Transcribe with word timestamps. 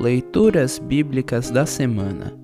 Leituras 0.00 0.78
Bíblicas 0.78 1.50
da 1.50 1.66
Semana 1.66 2.34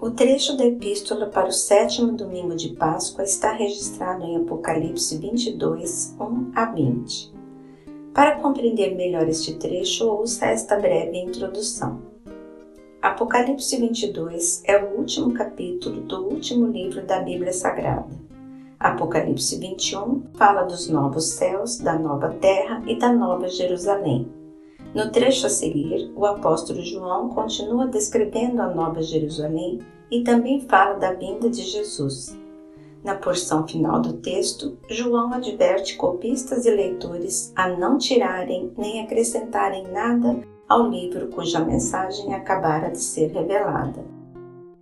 O 0.00 0.10
trecho 0.10 0.56
da 0.56 0.64
Epístola 0.64 1.26
para 1.26 1.48
o 1.48 1.52
sétimo 1.52 2.12
domingo 2.12 2.56
de 2.56 2.70
Páscoa 2.70 3.24
está 3.24 3.52
registrado 3.52 4.24
em 4.24 4.38
Apocalipse 4.38 5.18
22, 5.18 6.16
1 6.18 6.52
a 6.54 6.64
20. 6.64 7.34
Para 8.14 8.36
compreender 8.36 8.94
melhor 8.96 9.28
este 9.28 9.52
trecho, 9.56 10.06
ouça 10.06 10.46
esta 10.46 10.78
breve 10.78 11.18
introdução. 11.18 12.00
Apocalipse 13.02 13.76
22 13.76 14.62
é 14.64 14.82
o 14.82 14.96
último 14.96 15.34
capítulo 15.34 16.00
do 16.00 16.24
último 16.24 16.68
livro 16.68 17.04
da 17.04 17.20
Bíblia 17.20 17.52
Sagrada. 17.52 18.08
Apocalipse 18.84 19.58
21 19.58 20.24
fala 20.34 20.64
dos 20.64 20.90
novos 20.90 21.30
céus, 21.30 21.78
da 21.78 21.98
nova 21.98 22.28
terra 22.28 22.82
e 22.86 22.98
da 22.98 23.10
nova 23.10 23.48
Jerusalém. 23.48 24.30
No 24.94 25.10
trecho 25.10 25.46
a 25.46 25.48
seguir, 25.48 26.12
o 26.14 26.26
apóstolo 26.26 26.82
João 26.82 27.30
continua 27.30 27.86
descrevendo 27.86 28.60
a 28.60 28.74
nova 28.74 29.00
Jerusalém 29.00 29.78
e 30.10 30.22
também 30.22 30.60
fala 30.68 30.98
da 30.98 31.14
vinda 31.14 31.48
de 31.48 31.62
Jesus. 31.62 32.38
Na 33.02 33.14
porção 33.14 33.66
final 33.66 34.02
do 34.02 34.12
texto, 34.18 34.76
João 34.90 35.32
adverte 35.32 35.96
copistas 35.96 36.66
e 36.66 36.70
leitores 36.70 37.54
a 37.56 37.70
não 37.70 37.96
tirarem 37.96 38.70
nem 38.76 39.00
acrescentarem 39.00 39.90
nada 39.90 40.40
ao 40.68 40.90
livro 40.90 41.28
cuja 41.28 41.64
mensagem 41.64 42.34
acabara 42.34 42.90
de 42.90 43.00
ser 43.00 43.28
revelada. 43.28 44.04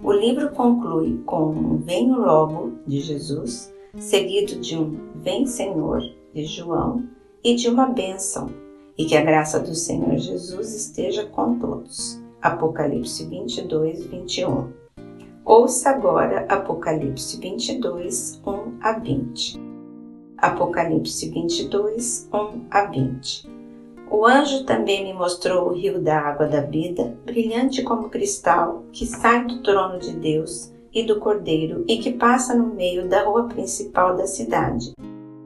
O 0.02 0.10
livro 0.10 0.50
conclui 0.50 1.22
com 1.24 1.76
Venho 1.76 2.18
Logo 2.20 2.72
de 2.84 2.98
Jesus, 2.98 3.72
seguido 3.98 4.58
de 4.60 4.76
um 4.76 4.98
Vem 5.16 5.46
Senhor 5.46 6.02
de 6.32 6.44
João 6.46 7.04
e 7.44 7.54
de 7.54 7.68
uma 7.68 7.86
bênção, 7.86 8.50
e 8.96 9.04
que 9.04 9.16
a 9.16 9.22
graça 9.22 9.60
do 9.60 9.74
Senhor 9.74 10.16
Jesus 10.16 10.74
esteja 10.74 11.26
com 11.26 11.58
todos. 11.58 12.20
Apocalipse 12.40 13.24
22, 13.26 14.06
21. 14.06 14.72
Ouça 15.44 15.90
agora 15.90 16.46
Apocalipse 16.48 17.38
22, 17.38 18.40
1 18.46 18.78
a 18.80 18.92
20. 18.98 19.60
Apocalipse 20.38 21.28
22, 21.28 22.28
1 22.32 22.66
a 22.70 22.84
20. 22.86 23.50
O 24.10 24.26
anjo 24.26 24.64
também 24.64 25.04
me 25.04 25.14
mostrou 25.14 25.68
o 25.68 25.72
rio 25.72 26.00
da 26.00 26.18
água 26.18 26.46
da 26.46 26.60
vida, 26.60 27.16
brilhante 27.24 27.82
como 27.82 28.08
cristal, 28.08 28.84
que 28.92 29.06
sai 29.06 29.46
do 29.46 29.62
trono 29.62 29.98
de 29.98 30.12
Deus 30.12 30.71
e 30.94 31.02
do 31.02 31.18
cordeiro 31.18 31.84
e 31.88 31.98
que 31.98 32.12
passa 32.12 32.54
no 32.54 32.74
meio 32.74 33.08
da 33.08 33.24
rua 33.24 33.44
principal 33.44 34.16
da 34.16 34.26
cidade. 34.26 34.92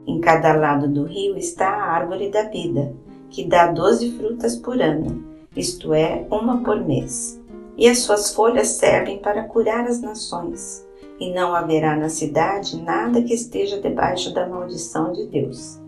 Em 0.05 0.19
cada 0.19 0.53
lado 0.53 0.87
do 0.87 1.03
rio 1.03 1.37
está 1.37 1.69
a 1.69 1.91
árvore 1.91 2.29
da 2.29 2.43
vida, 2.43 2.93
que 3.29 3.45
dá 3.45 3.67
doze 3.67 4.11
frutas 4.11 4.55
por 4.55 4.81
ano, 4.81 5.23
isto 5.55 5.93
é, 5.93 6.25
uma 6.31 6.63
por 6.63 6.79
mês. 6.85 7.41
E 7.77 7.87
as 7.87 7.99
suas 7.99 8.33
folhas 8.33 8.69
servem 8.69 9.19
para 9.19 9.43
curar 9.43 9.85
as 9.85 10.01
nações, 10.01 10.87
e 11.19 11.33
não 11.33 11.53
haverá 11.53 11.95
na 11.95 12.09
cidade 12.09 12.81
nada 12.81 13.21
que 13.21 13.33
esteja 13.33 13.79
debaixo 13.79 14.33
da 14.33 14.47
maldição 14.47 15.11
de 15.11 15.27
Deus. 15.27 15.79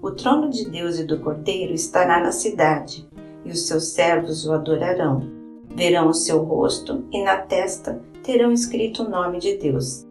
O 0.00 0.12
trono 0.12 0.48
de 0.48 0.68
Deus 0.68 0.98
e 0.98 1.04
do 1.04 1.18
Cordeiro 1.20 1.74
estará 1.74 2.20
na 2.20 2.32
cidade, 2.32 3.08
e 3.44 3.50
os 3.50 3.66
seus 3.66 3.88
servos 3.88 4.46
o 4.46 4.52
adorarão. 4.52 5.37
Verão 5.78 6.08
o 6.08 6.12
seu 6.12 6.42
rosto, 6.42 7.04
e 7.12 7.22
na 7.22 7.36
testa 7.36 8.02
terão 8.24 8.50
escrito 8.50 9.04
o 9.04 9.08
nome 9.08 9.38
de 9.38 9.56
Deus. 9.58 10.04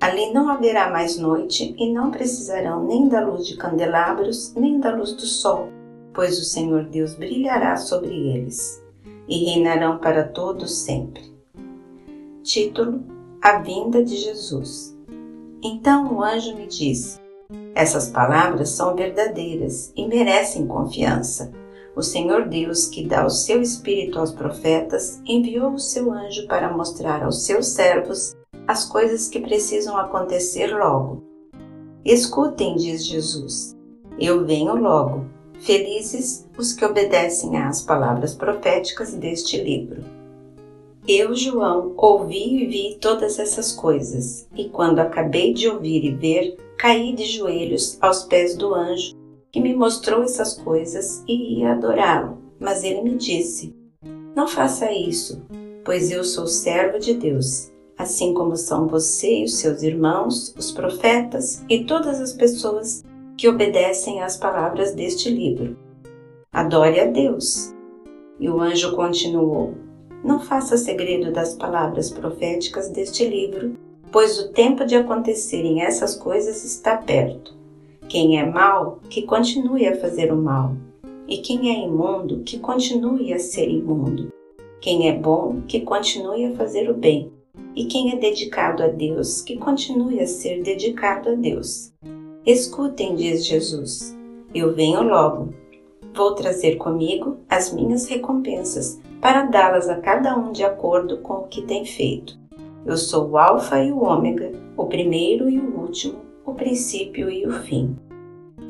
Ali 0.00 0.32
não 0.32 0.48
haverá 0.48 0.88
mais 0.92 1.18
noite, 1.18 1.74
e 1.76 1.92
não 1.92 2.12
precisarão 2.12 2.84
nem 2.84 3.08
da 3.08 3.26
luz 3.26 3.44
de 3.44 3.56
candelabros, 3.56 4.54
nem 4.54 4.78
da 4.78 4.94
luz 4.94 5.12
do 5.14 5.26
sol, 5.26 5.70
pois 6.14 6.38
o 6.38 6.44
Senhor 6.44 6.84
Deus 6.84 7.14
brilhará 7.14 7.76
sobre 7.76 8.14
eles, 8.14 8.80
e 9.26 9.44
reinarão 9.46 9.98
para 9.98 10.22
todos 10.22 10.84
sempre. 10.84 11.24
Título: 12.44 13.02
A 13.42 13.58
vinda 13.58 14.04
de 14.04 14.14
Jesus. 14.14 14.96
Então 15.60 16.14
o 16.14 16.22
anjo 16.22 16.54
me 16.54 16.68
disse: 16.68 17.18
essas 17.74 18.08
palavras 18.08 18.70
são 18.70 18.94
verdadeiras 18.94 19.92
e 19.96 20.06
merecem 20.06 20.66
confiança. 20.66 21.52
O 21.98 22.02
Senhor 22.02 22.46
Deus, 22.46 22.86
que 22.86 23.04
dá 23.04 23.26
o 23.26 23.30
seu 23.30 23.60
Espírito 23.60 24.20
aos 24.20 24.30
profetas, 24.30 25.20
enviou 25.26 25.72
o 25.72 25.80
seu 25.80 26.12
anjo 26.12 26.46
para 26.46 26.72
mostrar 26.72 27.24
aos 27.24 27.42
seus 27.42 27.66
servos 27.70 28.36
as 28.68 28.84
coisas 28.84 29.26
que 29.26 29.40
precisam 29.40 29.96
acontecer 29.96 30.68
logo. 30.68 31.24
Escutem, 32.04 32.76
diz 32.76 33.04
Jesus, 33.04 33.76
eu 34.16 34.46
venho 34.46 34.76
logo. 34.76 35.26
Felizes 35.58 36.48
os 36.56 36.72
que 36.72 36.84
obedecem 36.84 37.56
às 37.56 37.82
palavras 37.82 38.32
proféticas 38.32 39.12
deste 39.14 39.60
livro. 39.60 40.04
Eu, 41.08 41.34
João, 41.34 41.94
ouvi 41.96 42.62
e 42.62 42.66
vi 42.66 42.98
todas 43.00 43.40
essas 43.40 43.72
coisas, 43.72 44.46
e 44.54 44.68
quando 44.68 45.00
acabei 45.00 45.52
de 45.52 45.68
ouvir 45.68 46.04
e 46.04 46.14
ver, 46.14 46.56
caí 46.78 47.12
de 47.12 47.24
joelhos 47.24 47.98
aos 48.00 48.22
pés 48.22 48.56
do 48.56 48.72
anjo 48.72 49.17
que 49.50 49.60
me 49.60 49.74
mostrou 49.74 50.22
essas 50.22 50.54
coisas 50.54 51.22
e 51.26 51.60
ia 51.60 51.72
adorá-lo. 51.72 52.38
Mas 52.58 52.84
ele 52.84 53.02
me 53.02 53.16
disse: 53.16 53.74
Não 54.34 54.46
faça 54.46 54.92
isso, 54.92 55.42
pois 55.84 56.10
eu 56.10 56.24
sou 56.24 56.46
servo 56.46 56.98
de 56.98 57.14
Deus, 57.14 57.70
assim 57.96 58.34
como 58.34 58.56
são 58.56 58.86
você 58.86 59.40
e 59.40 59.44
os 59.44 59.56
seus 59.56 59.82
irmãos, 59.82 60.54
os 60.56 60.70
profetas 60.70 61.64
e 61.68 61.84
todas 61.84 62.20
as 62.20 62.32
pessoas 62.32 63.04
que 63.36 63.48
obedecem 63.48 64.22
às 64.22 64.36
palavras 64.36 64.94
deste 64.94 65.30
livro. 65.30 65.76
Adore 66.52 67.00
a 67.00 67.06
Deus. 67.06 67.74
E 68.40 68.48
o 68.48 68.60
anjo 68.60 68.94
continuou: 68.96 69.74
Não 70.24 70.40
faça 70.40 70.76
segredo 70.76 71.32
das 71.32 71.54
palavras 71.54 72.10
proféticas 72.10 72.88
deste 72.88 73.26
livro 73.28 73.76
pois 74.10 74.38
o 74.38 74.48
tempo 74.50 74.84
de 74.84 74.96
acontecerem 74.96 75.82
essas 75.82 76.14
coisas 76.14 76.64
está 76.64 76.96
perto. 76.96 77.56
Quem 78.08 78.40
é 78.40 78.50
mau, 78.50 79.00
que 79.10 79.20
continue 79.20 79.86
a 79.86 79.94
fazer 80.00 80.32
o 80.32 80.36
mal, 80.36 80.74
e 81.28 81.36
quem 81.36 81.68
é 81.68 81.84
imundo, 81.84 82.38
que 82.38 82.58
continue 82.58 83.34
a 83.34 83.38
ser 83.38 83.68
imundo. 83.68 84.32
Quem 84.80 85.10
é 85.10 85.12
bom, 85.12 85.60
que 85.68 85.82
continue 85.82 86.46
a 86.46 86.54
fazer 86.54 86.88
o 86.88 86.94
bem, 86.94 87.30
e 87.76 87.84
quem 87.84 88.10
é 88.10 88.16
dedicado 88.16 88.82
a 88.82 88.86
Deus, 88.86 89.42
que 89.42 89.58
continue 89.58 90.20
a 90.20 90.26
ser 90.26 90.62
dedicado 90.62 91.28
a 91.28 91.34
Deus. 91.34 91.92
Escutem, 92.46 93.14
diz 93.14 93.44
Jesus, 93.44 94.16
eu 94.54 94.74
venho 94.74 95.02
logo. 95.02 95.52
Vou 96.14 96.34
trazer 96.34 96.76
comigo 96.76 97.36
as 97.46 97.74
minhas 97.74 98.08
recompensas 98.08 98.98
para 99.20 99.42
dá-las 99.42 99.86
a 99.86 99.96
cada 99.96 100.34
um 100.34 100.50
de 100.50 100.64
acordo 100.64 101.18
com 101.18 101.34
o 101.34 101.46
que 101.46 101.60
tem 101.60 101.84
feito. 101.84 102.38
Eu 102.86 102.96
sou 102.96 103.28
o 103.28 103.36
Alfa 103.36 103.84
e 103.84 103.92
o 103.92 104.02
Ômega, 104.02 104.50
o 104.78 104.86
primeiro 104.86 105.50
e 105.50 105.58
o 105.58 105.78
último, 105.78 106.27
o 106.48 106.54
princípio 106.54 107.30
e 107.30 107.46
o 107.46 107.52
fim. 107.62 107.96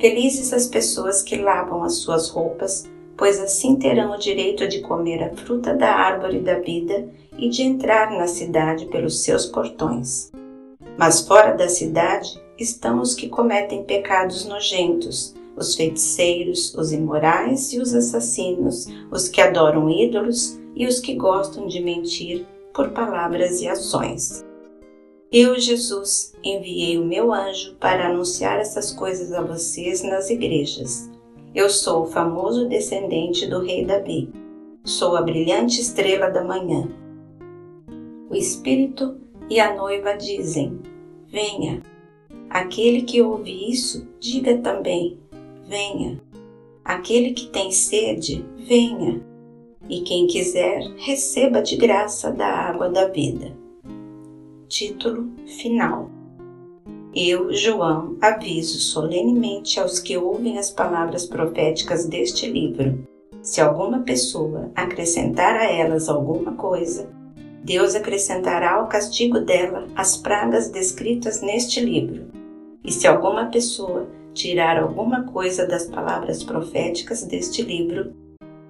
Felizes 0.00 0.52
as 0.52 0.66
pessoas 0.66 1.22
que 1.22 1.36
lavam 1.36 1.82
as 1.82 1.98
suas 1.98 2.28
roupas, 2.28 2.88
pois 3.16 3.40
assim 3.40 3.76
terão 3.76 4.12
o 4.12 4.18
direito 4.18 4.66
de 4.68 4.80
comer 4.80 5.22
a 5.22 5.36
fruta 5.36 5.74
da 5.74 5.92
árvore 5.92 6.40
da 6.40 6.58
vida 6.58 7.08
e 7.36 7.48
de 7.48 7.62
entrar 7.62 8.10
na 8.10 8.26
cidade 8.26 8.86
pelos 8.86 9.22
seus 9.22 9.46
portões. 9.46 10.30
Mas 10.96 11.26
fora 11.26 11.52
da 11.52 11.68
cidade 11.68 12.40
estão 12.58 13.00
os 13.00 13.14
que 13.14 13.28
cometem 13.28 13.84
pecados 13.84 14.44
nojentos, 14.44 15.34
os 15.56 15.74
feiticeiros, 15.74 16.74
os 16.74 16.92
imorais 16.92 17.72
e 17.72 17.80
os 17.80 17.94
assassinos, 17.94 18.86
os 19.10 19.28
que 19.28 19.40
adoram 19.40 19.88
ídolos 19.88 20.58
e 20.74 20.86
os 20.86 21.00
que 21.00 21.14
gostam 21.14 21.66
de 21.66 21.80
mentir 21.80 22.46
por 22.72 22.90
palavras 22.90 23.60
e 23.60 23.68
ações. 23.68 24.47
Eu, 25.30 25.58
Jesus, 25.58 26.34
enviei 26.42 26.98
o 26.98 27.04
meu 27.04 27.32
anjo 27.32 27.76
para 27.76 28.08
anunciar 28.08 28.58
essas 28.58 28.92
coisas 28.92 29.32
a 29.32 29.42
vocês 29.42 30.02
nas 30.02 30.30
igrejas. 30.30 31.10
Eu 31.54 31.68
sou 31.68 32.04
o 32.04 32.06
famoso 32.06 32.66
descendente 32.66 33.46
do 33.46 33.60
rei 33.60 33.84
Davi. 33.84 34.30
Sou 34.84 35.16
a 35.16 35.22
brilhante 35.22 35.80
estrela 35.80 36.30
da 36.30 36.42
manhã. 36.42 36.88
O 38.30 38.34
Espírito 38.34 39.18
e 39.50 39.60
a 39.60 39.74
noiva 39.74 40.14
dizem: 40.14 40.80
Venha. 41.26 41.82
Aquele 42.48 43.02
que 43.02 43.20
ouve 43.20 43.70
isso, 43.70 44.08
diga 44.18 44.56
também: 44.58 45.18
Venha. 45.66 46.18
Aquele 46.82 47.34
que 47.34 47.48
tem 47.48 47.70
sede, 47.70 48.42
venha 48.56 49.28
e 49.88 50.00
quem 50.02 50.26
quiser, 50.26 50.80
receba 50.96 51.62
de 51.62 51.76
graça 51.76 52.30
da 52.30 52.46
água 52.46 52.90
da 52.90 53.08
vida. 53.08 53.67
Título 54.68 55.32
final. 55.46 56.10
Eu, 57.14 57.50
João, 57.54 58.18
aviso 58.20 58.78
solenemente 58.78 59.80
aos 59.80 59.98
que 59.98 60.14
ouvem 60.18 60.58
as 60.58 60.70
palavras 60.70 61.24
proféticas 61.24 62.04
deste 62.04 62.46
livro. 62.46 63.02
Se 63.40 63.62
alguma 63.62 64.00
pessoa 64.00 64.70
acrescentar 64.74 65.56
a 65.56 65.64
elas 65.64 66.06
alguma 66.06 66.52
coisa, 66.52 67.08
Deus 67.64 67.94
acrescentará 67.94 68.74
ao 68.74 68.88
castigo 68.88 69.40
dela 69.40 69.86
as 69.96 70.18
pragas 70.18 70.68
descritas 70.68 71.40
neste 71.40 71.80
livro. 71.80 72.26
E 72.84 72.92
se 72.92 73.06
alguma 73.06 73.46
pessoa 73.46 74.06
tirar 74.34 74.78
alguma 74.78 75.24
coisa 75.24 75.66
das 75.66 75.86
palavras 75.86 76.44
proféticas 76.44 77.22
deste 77.22 77.62
livro, 77.62 78.12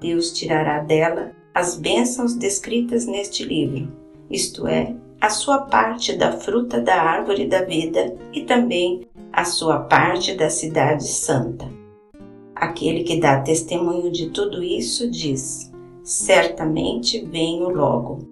Deus 0.00 0.32
tirará 0.32 0.78
dela 0.78 1.32
as 1.52 1.76
bênçãos 1.76 2.34
descritas 2.34 3.04
neste 3.04 3.42
livro, 3.42 3.92
isto 4.30 4.66
é, 4.68 4.94
a 5.20 5.30
sua 5.30 5.58
parte 5.62 6.16
da 6.16 6.32
fruta 6.32 6.80
da 6.80 6.94
árvore 6.94 7.46
da 7.46 7.64
vida 7.64 8.16
e 8.32 8.42
também 8.42 9.06
a 9.32 9.44
sua 9.44 9.80
parte 9.80 10.34
da 10.34 10.48
cidade 10.48 11.06
santa. 11.06 11.68
Aquele 12.54 13.02
que 13.02 13.20
dá 13.20 13.40
testemunho 13.40 14.10
de 14.10 14.30
tudo 14.30 14.62
isso 14.62 15.10
diz: 15.10 15.72
Certamente 16.02 17.24
venho 17.24 17.68
logo. 17.68 18.28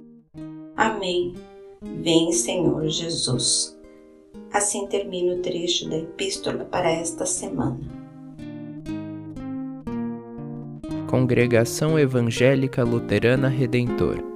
Amém. 0.77 1.35
Vem, 1.83 2.33
Senhor 2.33 2.88
Jesus. 2.88 3.77
Assim 4.53 4.87
termina 4.87 5.35
o 5.35 5.43
trecho 5.43 5.88
da 5.88 5.99
epístola 5.99 6.65
para 6.65 6.91
esta 6.91 7.27
semana. 7.27 7.81
Congregação 11.09 11.99
Evangélica 11.99 12.83
Luterana 12.83 13.49
Redentor 13.49 14.36